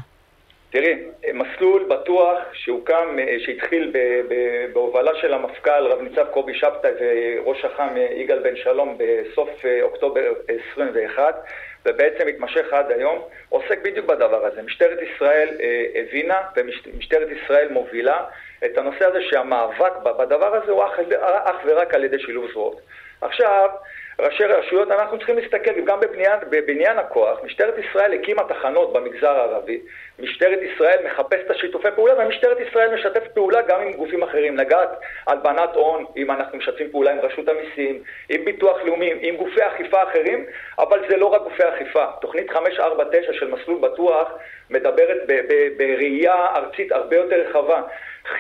תראי, 0.71 0.97
מסלול 1.35 1.85
בטוח 1.89 2.39
שהוקם, 2.53 3.19
אה, 3.19 3.37
שהתחיל 3.39 3.93
בהובלה 4.73 5.11
של 5.21 5.35
המפכ"ל, 5.35 5.87
רב 5.87 6.01
ניצב 6.01 6.27
קובי 6.31 6.55
שבתאי 6.55 6.91
וראש 7.01 7.65
אח"ם 7.65 7.97
אה, 7.97 8.09
יגאל 8.17 8.39
בן 8.39 8.57
שלום 8.57 8.99
בסוף 8.99 9.49
אה, 9.65 9.83
אוקטובר 9.83 10.33
21, 10.69 11.45
ובעצם 11.87 12.27
מתמשך 12.27 12.73
עד 12.73 12.91
היום, 12.91 13.23
עוסק 13.49 13.79
בדיוק 13.83 14.07
בדבר 14.07 14.47
הזה. 14.47 14.63
משטרת 14.63 14.99
ישראל 15.03 15.49
הבינה 15.95 16.41
ומשטרת 16.57 17.29
ישראל 17.43 17.69
מובילה 17.73 18.25
את 18.65 18.79
הנושא 18.79 19.05
הזה 19.05 19.23
שהמאבק 19.23 19.93
בדבר 20.19 20.55
הזה 20.55 20.73
הוא 20.73 20.85
אך 21.45 21.57
ורק 21.65 21.95
על 21.95 22.05
ידי 22.05 22.19
שילוב 22.19 22.51
זרועות. 22.53 22.81
עכשיו, 23.21 23.69
ראשי 24.21 24.45
רשויות, 24.45 24.91
אנחנו 24.91 25.17
צריכים 25.19 25.39
להסתכל 25.39 25.81
גם 25.81 26.01
בבניין, 26.01 26.39
בבניין 26.51 26.99
הכוח. 26.99 27.39
משטרת 27.45 27.75
ישראל 27.79 28.13
הקימה 28.13 28.43
תחנות 28.49 28.93
במגזר 28.93 29.31
הערבי, 29.31 29.81
משטרת 30.19 30.59
ישראל 30.63 30.99
מחפשת 31.07 31.45
את 31.47 31.51
השיתופי 31.51 31.89
פעולה, 31.95 32.15
ומשטרת 32.19 32.59
ישראל 32.69 32.95
משתפת 32.95 33.35
פעולה 33.35 33.63
גם 33.63 33.81
עם 33.81 33.93
גופים 33.93 34.23
אחרים. 34.23 34.57
לגעת 34.57 34.91
הלבנת 35.27 35.75
הון, 35.75 36.05
אם 36.17 36.31
אנחנו 36.31 36.59
משתפים 36.59 36.91
פעולה 36.91 37.13
עם 37.13 37.21
רשות 37.21 37.49
המיסים, 37.49 38.03
עם 38.29 38.45
ביטוח 38.45 38.77
לאומי, 38.85 39.13
עם 39.21 39.37
גופי 39.37 39.67
אכיפה 39.67 40.03
אחרים, 40.03 40.47
אבל 40.79 41.01
זה 41.09 41.17
לא 41.17 41.27
רק 41.27 41.43
גופי 41.43 41.63
אכיפה. 41.69 42.07
תוכנית 42.21 42.51
549 42.51 43.33
של 43.33 43.51
מסלול 43.51 43.79
בטוח 43.81 44.29
מדברת 44.71 45.19
בראייה 45.77 46.47
ארצית 46.57 46.93
הרבה 46.93 47.17
יותר 47.17 47.37
רחבה. 47.37 47.83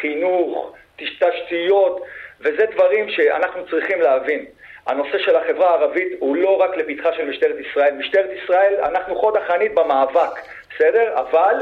חינוך, 0.00 0.74
תשתיות, 0.96 2.02
וזה 2.40 2.66
דברים 2.74 3.08
שאנחנו 3.10 3.66
צריכים 3.66 4.00
להבין. 4.00 4.44
הנושא 4.86 5.18
של 5.18 5.36
החברה 5.36 5.70
הערבית 5.70 6.12
הוא 6.18 6.36
לא 6.36 6.60
רק 6.60 6.76
לפתחה 6.76 7.12
של 7.12 7.24
משטרת 7.30 7.56
ישראל. 7.70 7.94
משטרת 7.94 8.30
ישראל, 8.44 8.74
אנחנו 8.82 9.16
חוד 9.16 9.36
החנית 9.36 9.74
במאבק, 9.74 10.40
בסדר? 10.70 11.20
אבל 11.20 11.54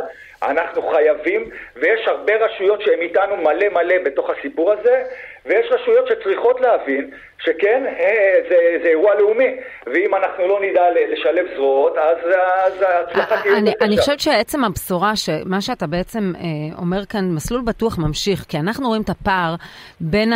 אנחנו 0.50 0.82
חייבים, 0.82 1.50
ויש 1.76 2.08
הרבה 2.08 2.32
רשויות 2.36 2.82
שהן 2.82 3.00
איתנו 3.00 3.36
מלא 3.36 3.68
מלא 3.68 3.94
בתוך 4.04 4.30
הסיפור 4.30 4.72
הזה, 4.72 5.02
ויש 5.46 5.66
רשויות 5.70 6.06
שצריכות 6.08 6.60
להבין 6.60 7.10
שכן, 7.38 7.84
אה, 7.86 8.34
זה, 8.48 8.56
זה 8.82 8.88
אירוע 8.88 9.14
לאומי, 9.14 9.56
ואם 9.86 10.14
אנחנו 10.14 10.48
לא 10.48 10.60
נדע 10.62 10.82
לשלב 11.12 11.46
זרועות, 11.56 11.96
אז, 11.98 12.18
אז 12.66 12.82
ההצלחה 12.82 13.42
תהיה... 13.42 13.58
אני, 13.58 13.72
אני 13.80 13.96
חושבת 13.96 14.20
שעצם 14.20 14.64
הבשורה, 14.64 15.16
שמה 15.16 15.60
שאתה 15.60 15.86
בעצם 15.86 16.32
אה, 16.36 16.78
אומר 16.78 17.06
כאן, 17.06 17.30
מסלול 17.30 17.62
בטוח 17.62 17.98
ממשיך, 17.98 18.44
כי 18.48 18.58
אנחנו 18.58 18.88
רואים 18.88 19.02
את 19.02 19.08
הפער 19.08 19.54
בין 20.00 20.32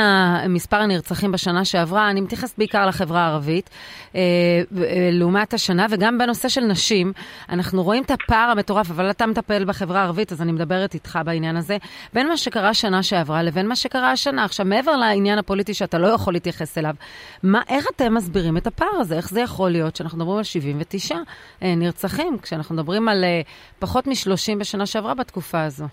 מספר 0.48 0.76
הנרצחים 0.76 1.32
בשנה 1.32 1.64
שעברה, 1.64 2.10
אני 2.10 2.20
מתייחסת 2.20 2.58
בעיקר 2.58 2.86
לחברה 2.86 3.20
הערבית, 3.20 3.70
אה, 4.14 4.20
אה, 4.20 5.08
לעומת 5.12 5.54
השנה, 5.54 5.86
וגם 5.90 6.18
בנושא 6.18 6.48
של 6.48 6.60
נשים, 6.60 7.12
אנחנו 7.50 7.82
רואים 7.82 8.02
את 8.02 8.10
הפער 8.10 8.50
המטורף, 8.50 8.90
אבל 8.90 9.10
אתה 9.10 9.26
מטפל 9.26 9.64
בחברה 9.64 9.97
הערבית, 9.98 10.32
אז 10.32 10.42
אני 10.42 10.52
מדברת 10.52 10.94
איתך 10.94 11.18
בעניין 11.24 11.56
הזה, 11.56 11.76
בין 12.12 12.28
מה 12.28 12.36
שקרה 12.36 12.74
שנה 12.74 13.02
שעברה 13.02 13.42
לבין 13.42 13.66
מה 13.66 13.76
שקרה 13.76 14.10
השנה. 14.10 14.44
עכשיו, 14.44 14.66
מעבר 14.66 14.96
לעניין 14.96 15.38
הפוליטי 15.38 15.74
שאתה 15.74 15.98
לא 15.98 16.08
יכול 16.08 16.32
להתייחס 16.32 16.78
אליו, 16.78 16.94
מה, 17.42 17.62
איך 17.70 17.86
אתם 17.96 18.14
מסבירים 18.14 18.56
את 18.56 18.66
הפער 18.66 18.96
הזה? 19.00 19.16
איך 19.16 19.28
זה 19.30 19.40
יכול 19.40 19.70
להיות 19.70 19.96
שאנחנו 19.96 20.18
מדברים 20.18 20.38
על 20.38 20.44
79 20.44 21.14
אה, 21.14 21.74
נרצחים, 21.76 22.38
כשאנחנו 22.42 22.74
מדברים 22.74 23.08
על 23.08 23.24
אה, 23.24 23.40
פחות 23.78 24.06
מ-30 24.06 24.58
בשנה 24.58 24.86
שעברה 24.86 25.14
בתקופה 25.14 25.64
הזו? 25.64 25.84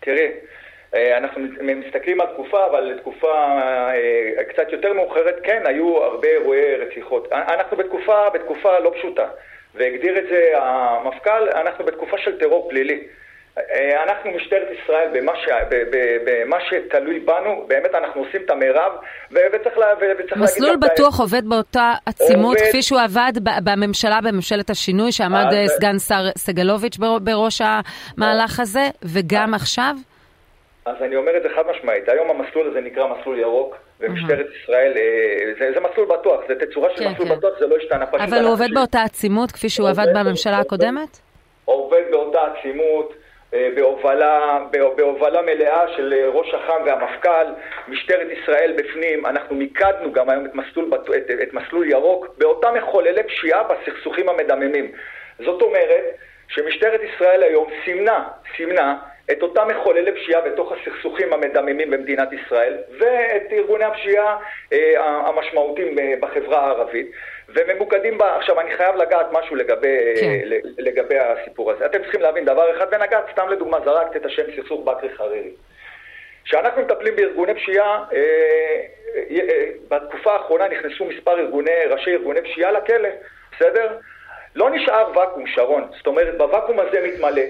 תראי, 0.00 0.28
אה, 0.94 1.16
אנחנו 1.16 1.40
מסתכלים 1.62 2.20
על 2.20 2.26
תקופה, 2.26 2.66
אבל 2.66 2.80
לתקופה 2.80 3.32
אה, 3.94 4.44
קצת 4.44 4.72
יותר 4.72 4.92
מאוחרת, 4.92 5.34
כן, 5.42 5.62
היו 5.64 5.96
הרבה 5.96 6.28
אירועי 6.28 6.76
רציחות. 6.76 7.32
אנחנו 7.32 7.76
בתקופה, 7.76 8.30
בתקופה 8.30 8.78
לא 8.78 8.92
פשוטה, 8.98 9.28
והגדיר 9.74 10.18
את 10.18 10.24
זה 10.28 10.52
המפכ"ל, 10.58 11.48
אנחנו 11.48 11.84
בתקופה 11.84 12.18
של 12.18 12.38
טרור 12.38 12.70
פלילי. 12.70 13.00
אה, 13.58 14.02
אנחנו 14.02 14.30
משטרת 14.30 14.68
ישראל, 14.82 15.08
במה, 15.12 15.32
ש... 15.36 15.48
במה 16.24 16.56
שתלוי 16.60 17.20
בנו, 17.20 17.64
באמת 17.68 17.94
אנחנו 17.94 18.20
עושים 18.20 18.40
את 18.44 18.50
המרב, 18.50 18.92
וצריך, 19.30 19.78
לה... 19.78 19.86
וצריך 19.96 20.36
מסלול 20.36 20.38
להגיד... 20.38 20.42
מסלול 20.42 20.76
בטוח 20.76 21.20
עובד 21.20 21.48
באותה 21.48 21.92
עצימות 22.06 22.56
עובד... 22.56 22.68
כפי 22.68 22.82
שהוא 22.82 23.00
עבד 23.00 23.32
בממשלה, 23.64 24.18
בממשלת 24.20 24.70
השינוי, 24.70 25.12
שעמד 25.12 25.46
אז... 25.46 25.54
אה, 25.54 25.68
סגן 25.68 25.98
שר 25.98 26.30
סגלוביץ' 26.36 26.96
בראש 27.20 27.60
המהלך 27.60 28.60
הזה, 28.60 28.88
וגם 29.02 29.54
עכשיו? 29.54 29.94
אז 30.86 30.96
אני 31.00 31.16
אומר 31.16 31.36
את 31.36 31.42
זה 31.42 31.48
חד 31.56 31.62
משמעית, 31.70 32.08
היום 32.08 32.30
המסלול 32.30 32.70
הזה 32.70 32.80
נקרא 32.80 33.06
מסלול 33.06 33.38
ירוק, 33.38 33.76
ומשטרת 34.00 34.46
ישראל, 34.62 34.92
אה, 34.96 35.52
זה, 35.58 35.70
זה 35.74 35.80
מסלול 35.80 36.06
בטוח, 36.06 36.40
זה 36.48 36.54
תצורה 36.66 36.88
של 36.90 37.04
כן, 37.04 37.10
מסלול 37.10 37.28
כן. 37.28 37.36
בטוח, 37.36 37.50
זה 37.60 37.66
לא 37.66 37.76
השתנה 37.76 38.06
פשוט. 38.06 38.20
אבל 38.20 38.44
הוא 38.44 38.52
עובד 38.52 38.68
באותה 38.74 39.02
עצימות 39.02 39.52
כפי 39.52 39.68
שהוא 39.68 39.88
עבד 39.88 40.06
בממשלה 40.14 40.58
הקודמת? 40.58 41.18
עובד 41.64 42.02
באותה 42.10 42.38
עצימות. 42.46 43.25
אה, 43.54 43.68
בהובלה, 43.74 44.58
בהובלה 44.96 45.42
מלאה 45.42 45.88
של 45.96 46.12
אה, 46.12 46.28
ראש 46.28 46.54
אח"ם 46.54 46.82
והמפכ"ל, 46.86 47.46
משטרת 47.88 48.28
ישראל 48.32 48.72
בפנים, 48.76 49.26
אנחנו 49.26 49.56
מיקדנו 49.56 50.12
גם 50.12 50.30
היום 50.30 50.46
את 50.46 50.54
מסלול, 50.54 50.90
את, 51.16 51.30
את 51.42 51.54
מסלול 51.54 51.90
ירוק 51.90 52.28
באותם 52.38 52.74
מחוללי 52.74 53.22
פשיעה 53.22 53.62
בסכסוכים 53.62 54.28
המדממים. 54.28 54.92
זאת 55.38 55.62
אומרת 55.62 56.04
שמשטרת 56.48 57.00
ישראל 57.02 57.42
היום 57.42 57.70
סימנה, 57.84 58.28
סימנה 58.56 58.98
את 59.32 59.42
אותם 59.42 59.68
מחוללי 59.68 60.12
פשיעה 60.12 60.40
בתוך 60.40 60.72
הסכסוכים 60.72 61.32
המדממים 61.32 61.90
במדינת 61.90 62.28
ישראל 62.32 62.76
ואת 62.98 63.52
ארגוני 63.52 63.84
הפשיעה 63.84 64.36
אה, 64.72 65.00
המשמעותיים 65.00 65.96
בחברה 66.20 66.66
הערבית 66.66 67.10
וממוקדים 67.48 68.18
בה. 68.18 68.36
עכשיו, 68.36 68.60
אני 68.60 68.76
חייב 68.76 68.96
לגעת 68.96 69.26
משהו 69.32 69.56
לגבי, 69.56 70.14
כן. 70.20 70.38
לגבי 70.78 71.18
הסיפור 71.18 71.70
הזה. 71.70 71.86
אתם 71.86 72.02
צריכים 72.02 72.20
להבין 72.20 72.44
דבר 72.44 72.76
אחד, 72.76 72.86
ונגעת, 72.92 73.24
סתם 73.32 73.48
לדוגמה, 73.48 73.78
זרקת 73.84 74.16
את 74.16 74.24
השם 74.24 74.42
סכסוך 74.56 74.84
בכרי 74.84 75.16
חרירי. 75.16 75.50
כשאנחנו 76.44 76.82
מטפלים 76.82 77.16
בארגוני 77.16 77.54
פשיעה, 77.54 78.04
אה, 78.12 78.80
אה, 79.30 79.68
בתקופה 79.88 80.32
האחרונה 80.32 80.68
נכנסו 80.68 81.04
מספר 81.04 81.38
ארגוני, 81.38 81.70
ראשי 81.90 82.10
ארגוני 82.10 82.42
פשיעה 82.42 82.72
לכלא, 82.72 83.08
בסדר? 83.52 83.96
לא 84.54 84.70
נשאר 84.70 85.18
ואקום, 85.18 85.46
שרון. 85.46 85.88
זאת 85.96 86.06
אומרת, 86.06 86.38
בוואקום 86.38 86.80
הזה 86.80 87.00
מתמלא. 87.00 87.42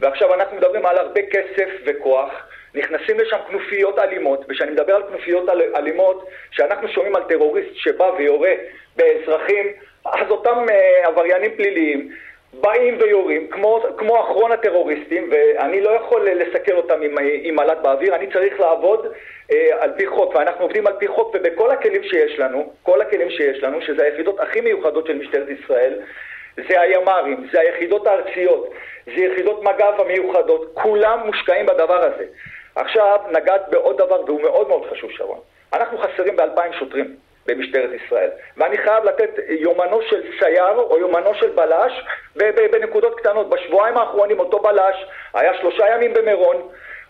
ועכשיו 0.00 0.34
אנחנו 0.34 0.56
מדברים 0.56 0.86
על 0.86 0.98
הרבה 0.98 1.20
כסף 1.30 1.68
וכוח. 1.86 2.46
נכנסים 2.74 3.20
לשם 3.20 3.36
כנופיות 3.48 3.98
אלימות, 3.98 4.44
וכשאני 4.48 4.70
מדבר 4.70 4.94
על 4.94 5.02
כנופיות 5.02 5.48
אלימות, 5.48 6.28
שאנחנו 6.50 6.88
שומעים 6.88 7.16
על 7.16 7.22
טרוריסט 7.22 7.74
שבא 7.74 8.10
ויורה 8.18 8.52
באזרחים, 8.96 9.72
אז 10.04 10.30
אותם 10.30 10.66
uh, 10.68 11.06
עבריינים 11.06 11.56
פליליים 11.56 12.12
באים 12.60 12.98
ויורים, 13.00 13.46
כמו, 13.50 13.84
כמו 13.96 14.20
אחרון 14.20 14.52
הטרוריסטים, 14.52 15.30
ואני 15.30 15.80
לא 15.80 15.90
יכול 15.90 16.30
לסכל 16.30 16.76
אותם 16.76 17.02
עם, 17.02 17.18
עם 17.42 17.56
מל"ט 17.56 17.78
באוויר, 17.82 18.14
אני 18.14 18.32
צריך 18.32 18.60
לעבוד 18.60 19.06
uh, 19.50 19.54
על 19.80 19.92
פי 19.96 20.06
חוק, 20.06 20.34
ואנחנו 20.34 20.64
עובדים 20.64 20.86
על 20.86 20.92
פי 20.98 21.08
חוק, 21.08 21.34
ובכל 21.34 21.70
הכלים 21.70 22.02
שיש 22.02 22.38
לנו, 22.38 22.72
כל 22.82 23.00
הכלים 23.00 23.30
שיש 23.30 23.62
לנו, 23.62 23.82
שזה 23.82 24.04
היחידות 24.04 24.40
הכי 24.40 24.60
מיוחדות 24.60 25.06
של 25.06 25.18
משטרת 25.18 25.46
ישראל, 25.48 25.94
זה 26.56 26.80
הימ"רים, 26.80 27.46
זה 27.52 27.60
היחידות 27.60 28.06
הארציות, 28.06 28.74
זה 29.06 29.20
יחידות 29.22 29.62
מג"ב 29.62 30.00
המיוחדות, 30.00 30.70
כולם 30.74 31.20
מושקעים 31.26 31.66
בדבר 31.66 32.04
הזה. 32.04 32.24
עכשיו 32.74 33.20
נגעת 33.30 33.68
בעוד 33.68 33.96
דבר 33.96 34.24
והוא 34.26 34.42
מאוד 34.42 34.68
מאוד 34.68 34.82
חשוב 34.90 35.10
שרון. 35.10 35.38
אנחנו 35.72 35.98
חסרים 35.98 36.36
באלפיים 36.36 36.72
שוטרים 36.72 37.16
במשטרת 37.46 37.90
ישראל 38.04 38.30
ואני 38.56 38.78
חייב 38.78 39.04
לתת 39.04 39.30
יומנו 39.48 40.02
של 40.02 40.22
סייר 40.38 40.76
או 40.76 40.98
יומנו 40.98 41.34
של 41.34 41.50
בלש 41.50 41.92
בנקודות 42.36 43.20
קטנות. 43.20 43.50
בשבועיים 43.50 43.96
האחרונים 43.96 44.40
אותו 44.40 44.58
בלש 44.58 45.06
היה 45.34 45.54
שלושה 45.60 45.84
ימים 45.94 46.14
במירון 46.14 46.56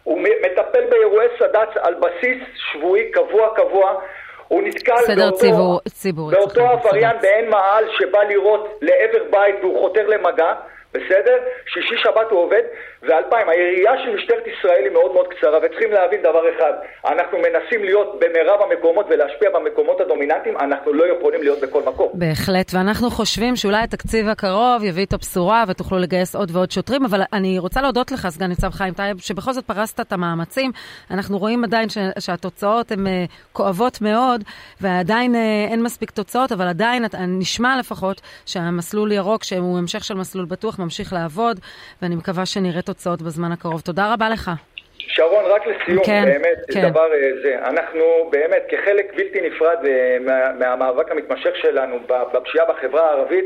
הוא 0.03 0.21
מטפל 0.21 0.85
באירועי 0.91 1.29
סד"צ 1.39 1.77
על 1.77 1.95
בסיס 1.95 2.43
שבועי 2.55 3.11
קבוע 3.11 3.55
קבוע 3.55 4.01
הוא 4.49 4.63
נתקל 4.63 4.93
באותו, 5.17 5.37
ציבור, 5.37 5.81
ציבורי, 5.89 6.35
באותו 6.35 6.61
עבריין 6.61 7.17
בעין 7.23 7.51
מעל 7.51 7.85
שבא 7.99 8.23
לירות 8.23 8.79
לעבר 8.83 9.25
בית 9.31 9.55
והוא 9.61 9.81
חותר 9.81 10.07
למגע 10.07 10.55
בסדר? 10.93 11.39
שישי 11.67 11.97
שבת 11.97 12.31
הוא 12.31 12.41
עובד, 12.41 12.63
ואלפיים. 13.03 13.49
היריעה 13.49 13.95
של 14.05 14.17
משטרת 14.17 14.45
ישראל 14.47 14.83
היא 14.85 14.93
מאוד 14.93 15.13
מאוד 15.13 15.27
קצרה, 15.29 15.59
וצריכים 15.63 15.93
להבין 15.93 16.21
דבר 16.21 16.43
אחד, 16.57 16.73
אנחנו 17.05 17.39
מנסים 17.39 17.85
להיות 17.85 18.21
במרב 18.21 18.61
המקומות 18.63 19.07
ולהשפיע 19.11 19.51
במקומות 19.55 20.01
הדומיננטיים, 20.01 20.57
אנחנו 20.57 20.93
לא 20.93 21.05
יכולים 21.17 21.43
להיות 21.43 21.61
בכל 21.61 21.83
מקום. 21.83 22.09
בהחלט, 22.15 22.75
ואנחנו 22.75 23.11
חושבים 23.11 23.57
שאולי 23.57 23.83
התקציב 23.83 24.29
הקרוב 24.29 24.85
יביא 24.85 25.05
את 25.05 25.13
הבשורה 25.13 25.65
ותוכלו 25.69 25.99
לגייס 25.99 26.37
עוד 26.37 26.51
ועוד 26.53 26.71
שוטרים, 26.71 27.05
אבל 27.05 27.21
אני 27.33 27.59
רוצה 27.59 27.83
להודות 27.83 28.13
לך, 28.13 28.29
סגן 28.29 28.47
ניצב 28.47 28.71
חיים 28.71 28.95
טייב, 28.95 29.19
שבכל 29.21 29.53
זאת 29.53 29.65
פרסת 29.65 30.01
את 30.01 30.13
המאמצים. 30.13 30.71
אנחנו 31.11 31.39
רואים 31.39 31.65
עדיין 31.65 31.89
ש- 31.89 31.99
שהתוצאות 32.19 32.93
הן 32.93 33.07
uh, 33.07 33.11
כואבות 33.53 34.01
מאוד, 34.01 34.45
ועדיין 34.81 35.35
uh, 35.35 35.39
אין 35.71 35.83
מספיק 35.83 36.11
תוצאות, 36.11 36.53
אבל 36.53 36.69
עדיין 36.69 37.05
נשמע 37.29 37.77
לפחות 37.79 38.21
שהמסלול 38.47 39.13
ירוק, 39.13 39.45
שהוא 39.45 39.79
המשך 39.79 40.05
של 40.05 40.15
מסלול 40.15 40.45
בטוח, 40.45 40.79
ממשיך 40.79 41.13
לעבוד, 41.13 41.61
ואני 42.03 42.15
מקווה 42.17 42.47
שנראה 42.47 42.83
תוצאות 42.93 43.23
בזמן 43.23 43.53
הקרוב. 43.53 43.81
תודה 43.81 44.13
רבה 44.13 44.29
לך. 44.29 44.51
שרון, 44.99 45.45
רק 45.45 45.63
לסיום, 45.67 46.05
כן, 46.05 46.25
באמת, 46.25 46.59
כן. 46.73 46.91
דבר 46.91 47.13
אה, 47.13 47.31
זה, 47.43 47.59
אנחנו 47.59 48.03
באמת, 48.31 48.63
כחלק 48.69 49.13
בלתי 49.17 49.41
נפרד 49.41 49.77
אה, 49.87 50.17
מה, 50.21 50.53
מהמאבק 50.59 51.11
המתמשך 51.11 51.57
שלנו 51.63 51.99
בפשיעה 52.35 52.65
בחברה 52.67 53.11
הערבית, 53.11 53.45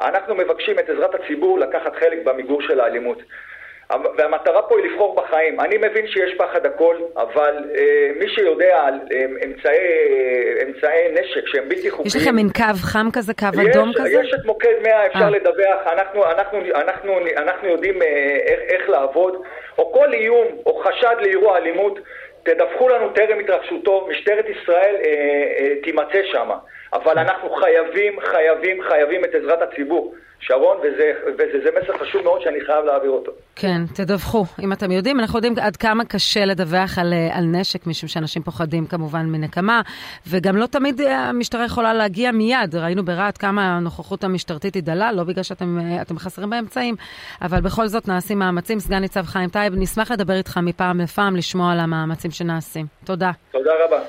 אנחנו 0.00 0.34
מבקשים 0.34 0.78
את 0.78 0.88
עזרת 0.90 1.14
הציבור 1.14 1.58
לקחת 1.58 1.96
חלק 1.96 2.18
במיגור 2.24 2.62
של 2.62 2.80
האלימות. 2.80 3.22
והמטרה 3.90 4.62
פה 4.62 4.78
היא 4.78 4.90
לבחור 4.90 5.16
בחיים. 5.16 5.60
אני 5.60 5.76
מבין 5.76 6.06
שיש 6.06 6.34
פחד 6.38 6.66
הכל, 6.66 6.96
אבל 7.16 7.64
אה, 7.78 8.10
מי 8.18 8.28
שיודע 8.28 8.82
על 8.82 8.94
אה, 9.12 9.24
אמצעי, 9.44 9.78
אמצעי 10.66 11.08
נשק 11.12 11.46
שהם 11.46 11.68
בלתי 11.68 11.90
חוקיים... 11.90 12.06
יש 12.06 12.16
לכם 12.16 12.36
מין 12.36 12.48
קו 12.50 12.62
חם 12.92 13.08
כזה, 13.12 13.34
קו 13.34 13.46
יש, 13.60 13.76
אדום 13.76 13.92
כזה? 13.94 14.20
יש 14.20 14.34
את 14.34 14.44
מוקד 14.44 14.74
100, 14.82 15.06
אפשר 15.06 15.18
아. 15.18 15.22
אה. 15.22 15.30
לדווח, 15.30 15.80
אנחנו, 15.92 16.24
אנחנו, 16.24 16.58
אנחנו, 16.74 17.18
אנחנו 17.36 17.68
יודעים 17.68 18.02
אה, 18.02 18.38
איך, 18.46 18.60
איך 18.60 18.88
לעבוד, 18.88 19.42
או 19.78 19.92
כל 19.92 20.12
איום 20.12 20.46
או 20.66 20.82
חשד 20.84 21.16
לאירוע 21.20 21.56
אלימות, 21.58 21.98
תדווחו 22.42 22.88
לנו 22.88 23.08
טרם 23.08 23.38
התרחשותו, 23.38 24.08
משטרת 24.10 24.46
ישראל 24.48 24.96
אה, 25.04 25.10
אה, 25.58 25.72
תימצא 25.82 26.22
שם. 26.32 26.50
אבל 26.96 27.18
אנחנו 27.18 27.50
חייבים, 27.50 28.20
חייבים, 28.20 28.82
חייבים 28.88 29.24
את 29.24 29.34
עזרת 29.34 29.62
הציבור. 29.62 30.14
שרון, 30.40 30.76
וזה, 30.78 31.12
וזה 31.34 31.64
זה 31.64 31.70
מסר 31.80 31.98
חשוב 31.98 32.22
מאוד 32.22 32.42
שאני 32.42 32.60
חייב 32.66 32.84
להעביר 32.84 33.10
אותו. 33.10 33.32
כן, 33.56 33.80
תדווחו. 33.94 34.44
אם 34.62 34.72
אתם 34.72 34.90
יודעים, 34.90 35.20
אנחנו 35.20 35.38
יודעים 35.38 35.54
עד 35.60 35.76
כמה 35.76 36.04
קשה 36.04 36.44
לדווח 36.44 36.98
על, 36.98 37.12
אה, 37.12 37.38
על 37.38 37.44
נשק, 37.44 37.86
משום 37.86 38.08
שאנשים 38.08 38.42
פוחדים 38.42 38.86
כמובן 38.86 39.26
מנקמה, 39.26 39.80
וגם 40.30 40.56
לא 40.56 40.66
תמיד 40.66 41.00
אה, 41.00 41.18
המשטרה 41.18 41.64
יכולה 41.64 41.94
להגיע 41.94 42.32
מיד. 42.32 42.74
ראינו 42.74 43.04
ברהט 43.04 43.38
כמה 43.38 43.76
הנוכחות 43.76 44.24
המשטרתית 44.24 44.74
היא 44.74 44.82
דלה, 44.82 45.12
לא 45.12 45.24
בגלל 45.24 45.42
שאתם 45.42 45.78
אה, 45.78 46.18
חסרים 46.18 46.50
באמצעים, 46.50 46.94
אבל 47.42 47.60
בכל 47.60 47.86
זאת 47.86 48.08
נעשים 48.08 48.38
מאמצים. 48.38 48.80
סגן 48.80 48.98
ניצב 48.98 49.22
חיים 49.22 49.48
טייב, 49.48 49.72
נשמח 49.76 50.10
לדבר 50.10 50.34
איתך 50.34 50.58
מפעם 50.62 51.00
לפעם, 51.00 51.36
לשמוע 51.36 51.72
על 51.72 51.78
המאמצים 51.80 52.30
שנעשים. 52.30 52.86
תודה. 53.04 53.30
תודה 53.52 53.70
רבה. 53.84 54.06